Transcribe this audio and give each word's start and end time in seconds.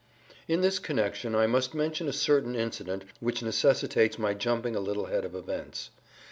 In 0.47 0.61
this 0.61 0.79
connection 0.79 1.35
I 1.35 1.45
must 1.45 1.75
mention 1.75 2.07
a 2.07 2.11
certain 2.11 2.55
incident 2.55 3.03
which 3.19 3.43
necessitates 3.43 4.17
my 4.17 4.33
jumping 4.33 4.75
a 4.75 4.79
little 4.79 5.05
ahead 5.05 5.25
of 5.25 5.35
events. 5.35 5.91